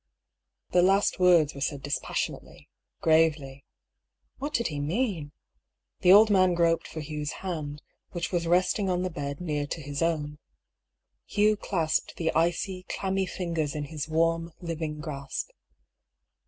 The 0.71 0.81
last 0.81 1.19
words 1.19 1.53
were 1.53 1.61
said 1.61 1.83
dispassionately, 1.83 2.71
gravely. 3.01 3.65
What 4.39 4.51
did 4.55 4.69
he 4.69 4.79
mean? 4.79 5.31
The 5.99 6.11
old 6.11 6.31
man 6.31 6.55
groped 6.55 6.87
for 6.87 7.01
Hugh's 7.01 7.31
hand, 7.45 7.83
which 8.09 8.31
was 8.31 8.47
resting 8.47 8.89
on 8.89 9.03
the 9.03 9.11
bed 9.11 9.39
near 9.39 9.67
to 9.67 9.79
his 9.79 10.01
own. 10.01 10.39
Hugh 11.27 11.55
clasped 11.55 12.15
the 12.15 12.33
icy, 12.33 12.83
clammy 12.89 13.27
fingers 13.27 13.75
in 13.75 13.83
his 13.93 14.09
warm, 14.09 14.51
liv 14.59 14.81
ing 14.81 15.01
grasp. 15.01 15.49